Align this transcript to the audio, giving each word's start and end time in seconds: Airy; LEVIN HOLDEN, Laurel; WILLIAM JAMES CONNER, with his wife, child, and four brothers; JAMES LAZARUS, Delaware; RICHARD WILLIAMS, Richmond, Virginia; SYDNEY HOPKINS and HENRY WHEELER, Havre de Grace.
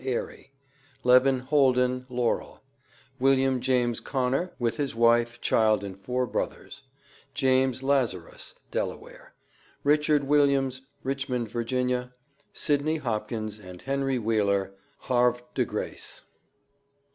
Airy; 0.03 0.51
LEVIN 1.03 1.41
HOLDEN, 1.41 2.07
Laurel; 2.09 2.63
WILLIAM 3.19 3.59
JAMES 3.61 3.99
CONNER, 3.99 4.51
with 4.57 4.77
his 4.77 4.95
wife, 4.95 5.39
child, 5.41 5.83
and 5.83 5.95
four 5.95 6.25
brothers; 6.25 6.81
JAMES 7.35 7.83
LAZARUS, 7.83 8.55
Delaware; 8.71 9.35
RICHARD 9.83 10.23
WILLIAMS, 10.23 10.81
Richmond, 11.03 11.49
Virginia; 11.49 12.15
SYDNEY 12.51 12.97
HOPKINS 12.97 13.59
and 13.59 13.83
HENRY 13.83 14.17
WHEELER, 14.17 14.73
Havre 15.01 15.37
de 15.53 15.65
Grace. 15.65 16.21